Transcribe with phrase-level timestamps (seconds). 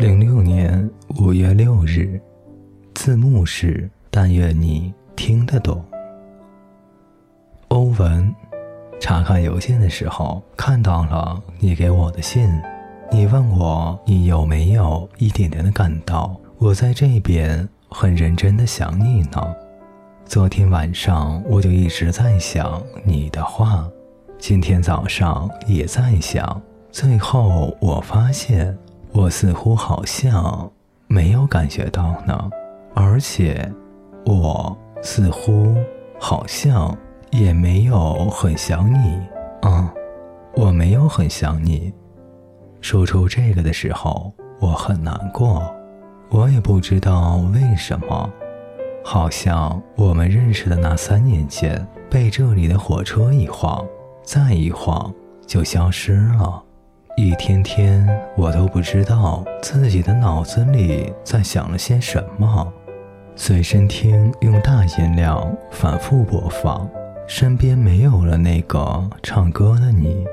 [0.00, 2.18] 零六年五月六日，
[2.94, 5.84] 字幕是“但愿你听得懂”。
[7.68, 8.34] 欧文，
[8.98, 12.50] 查看邮件的时候看到了你给我的信，
[13.12, 19.54] 你问我你有没有一点点的感到我在这边很认真的想你呢？
[20.24, 23.86] 昨天晚上我就一直在想你的话，
[24.38, 26.58] 今天早上也在想，
[26.90, 28.74] 最后我发现。
[29.12, 30.70] 我似乎好像
[31.08, 32.50] 没有感觉到呢，
[32.94, 33.70] 而且
[34.24, 35.74] 我似乎
[36.18, 36.96] 好像
[37.30, 39.20] 也没有很想你。
[39.62, 39.88] 嗯，
[40.54, 41.92] 我没有很想你。
[42.80, 45.74] 说出这个的时候，我很难过，
[46.30, 48.30] 我也不知道为什么，
[49.04, 53.84] 好像我们认识的那三年间，被这里的火车一晃，
[54.22, 55.12] 再一晃
[55.46, 56.62] 就消失了。
[57.22, 62.72] 一天天，我都不知道自己的脑子里在想了些什么。
[63.36, 66.88] 随身听用大音量反复播放，
[67.26, 70.24] 身边没有了那个唱歌的你，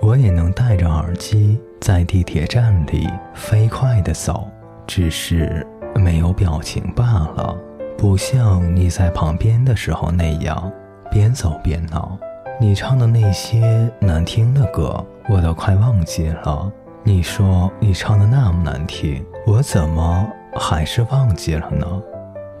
[0.00, 4.48] 我也能戴着耳机在地铁站里飞快地走，
[4.84, 7.04] 只是没有表情罢
[7.36, 7.56] 了，
[7.96, 10.72] 不像你在旁边的时候那样
[11.08, 12.18] 边走边闹。
[12.62, 15.04] 你唱的那些难听的歌。
[15.28, 16.72] 我都快忘记了。
[17.02, 20.24] 你说你唱的那么难听，我怎么
[20.54, 21.84] 还是忘记了呢？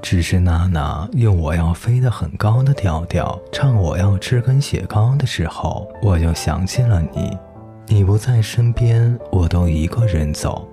[0.00, 7.36] 只是娜娜用我要飞得很高的调调唱我要吃根雪糕的时候，我就想起了你。
[7.86, 10.66] 你不在身边，我都一个人走。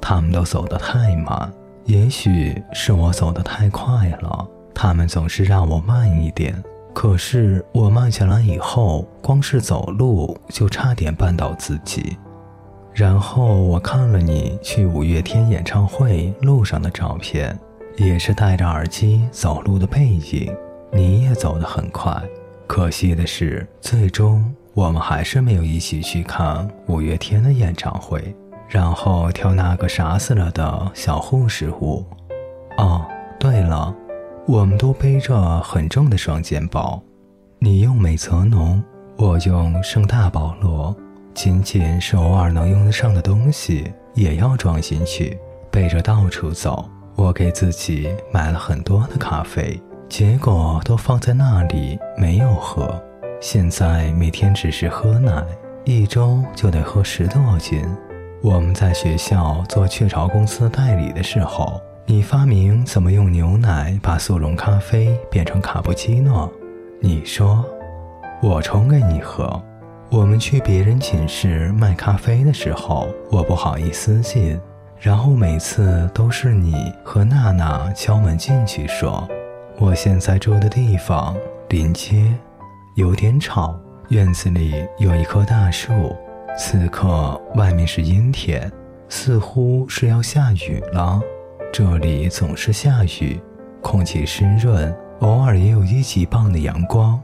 [0.00, 1.52] 他们都走得太慢，
[1.86, 4.46] 也许是我走得太快了。
[4.72, 6.54] 他们总是让我慢一点。
[6.94, 12.16] 可是我慢下来以后，光是走路就差点绊倒自己。
[12.94, 17.58] 然后我看了你去五月天演唱会路上的照片，
[17.96, 20.54] 也是戴着耳机走路的背影。
[20.92, 22.16] 你也走得很快。
[22.68, 28.34] 可惜的是，最终我们还是没有一起去看五月天的演唱会，
[28.68, 32.06] 然后跳那个傻死了的小护士舞。
[32.78, 33.04] 哦，
[33.40, 33.92] 对了。
[34.46, 37.02] 我们都背着很重的双肩包，
[37.58, 38.82] 你用美泽浓，
[39.16, 40.94] 我用圣大保罗，
[41.32, 45.38] 仅仅是偶尔能用得上的东西也要装进去，
[45.70, 46.84] 背着到处走。
[47.16, 53.02] 我给自己买了很多的咖啡，结果都放在那里没有喝。
[53.40, 55.42] 现在每天只是喝奶，
[55.86, 57.82] 一周就得喝十多斤。
[58.42, 61.80] 我们在学校做雀巢公司代理的时候。
[62.06, 66.52] 你发明怎么用牛奶把速溶咖啡变成卡布奇诺？
[67.00, 67.64] 你说，
[68.42, 69.60] 我冲给你喝。
[70.10, 74.60] 我们去别人寝室卖咖啡的时候，我不好意思进，
[75.00, 79.26] 然后每次都是你和娜娜敲门进去说
[79.80, 81.34] ：“我现在住的地方
[81.70, 82.34] 临街，
[82.96, 83.74] 有点吵。
[84.10, 86.14] 院子里有一棵大树，
[86.58, 88.70] 此刻外面是阴天，
[89.08, 91.18] 似乎是要下雨了。”
[91.76, 93.36] 这里总是下雨，
[93.82, 97.20] 空气湿润，偶尔也有一级棒的阳光。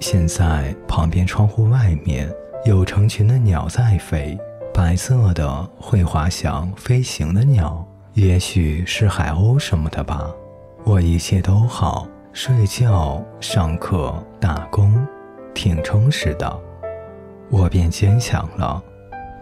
[0.00, 2.32] 现在旁边窗户外面
[2.64, 4.38] 有成群的鸟在飞，
[4.72, 10.30] 白色的会滑翔飞行的鸟，也许是海鸥什么的吧。
[10.84, 15.06] 我一切都好，睡觉、上课、打工，
[15.52, 16.58] 挺充实的。
[17.50, 18.82] 我变坚强了，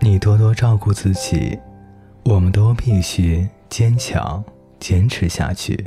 [0.00, 1.56] 你多多照顾自己，
[2.24, 3.48] 我们都必须。
[3.68, 4.42] 坚强，
[4.78, 5.86] 坚持下去。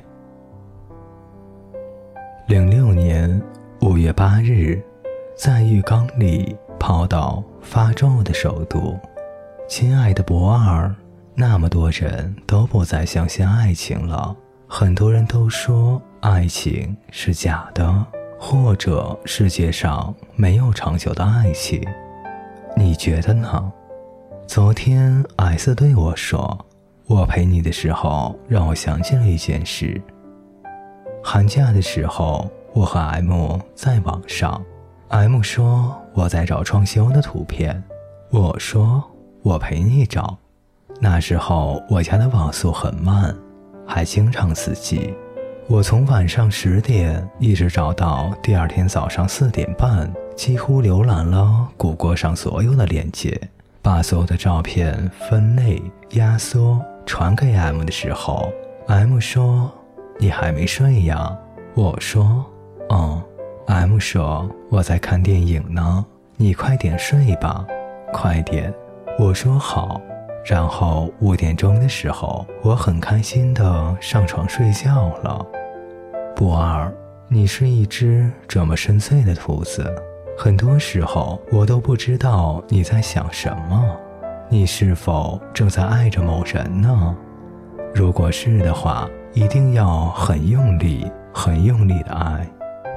[2.48, 3.42] 零六年
[3.82, 4.82] 五月八日，
[5.38, 9.00] 在浴缸里泡到发皱的首都，
[9.68, 10.94] 亲爱的博二，
[11.36, 14.36] 那么多人都不再相信爱情了，
[14.68, 18.06] 很多人都说爱情是假的，
[18.40, 21.82] 或者世界上没有长久的爱情，
[22.76, 23.72] 你觉得呢？
[24.48, 26.66] 昨天 S 对我说。
[27.10, 30.00] 我陪你的时候，让我想起了一件事。
[31.24, 34.64] 寒假的时候，我和 M 在网上
[35.08, 37.84] ，M 说我在找装修的图片，
[38.30, 39.04] 我说
[39.42, 40.38] 我陪你找。
[41.02, 43.36] 那时候我家的网速很慢，
[43.88, 45.12] 还经常死机。
[45.66, 53.36] 我从晚上十点一直找到第二天早上四点半，几乎浏览了谷歌上所有的链接，
[53.82, 55.82] 把所有的照片分类
[56.12, 56.80] 压缩。
[57.10, 58.54] 传给 M 的时候
[58.86, 59.72] ，M 说
[60.20, 61.36] ：“你还没睡呀？”
[61.74, 62.46] 我说
[62.94, 63.20] ：“嗯。
[63.66, 66.06] ”M 说：“我在看电影呢，
[66.38, 67.66] 你快点睡吧，
[68.14, 68.72] 快点。”
[69.18, 70.00] 我说：“好。”
[70.46, 75.44] 然后五点钟的时候，我很开心的上床睡觉了。
[76.36, 76.94] 不二，
[77.28, 79.92] 你是一只这么深邃的兔子，
[80.38, 83.84] 很多时候我都不知道你在想什么。
[84.52, 87.16] 你是否正在爱着某人呢？
[87.94, 92.50] 如果是的话，一定要很用力、很用力的爱。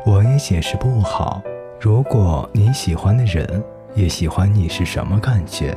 [0.06, 1.42] 我也解释不好。
[1.78, 3.62] 如果你喜欢的人
[3.94, 5.76] 也喜欢你，是什么感觉？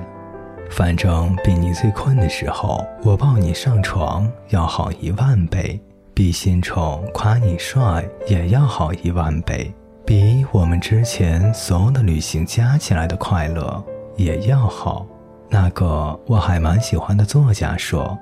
[0.69, 5.77] 反正比你最困的时候，我抱你上床要好一万倍；
[6.13, 9.73] 比新宠夸你帅也要好一万倍；
[10.05, 13.83] 比我们之前所有的旅行加起来的快乐
[14.15, 15.05] 也要好。
[15.49, 18.17] 那个我还蛮喜欢的作家说：“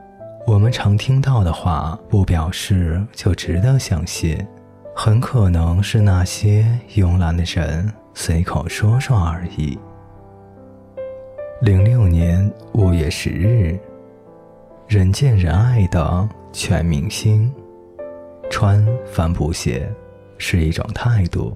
[0.46, 4.38] 我们常听到的话，不表示就值得相信，
[4.96, 9.78] 很可能是那些慵懒的人随口说说而已。”
[11.62, 13.80] 零六年五月十日，
[14.86, 17.50] 人见人爱的全明星，
[18.50, 19.90] 穿帆布鞋
[20.38, 21.56] 是一种态度。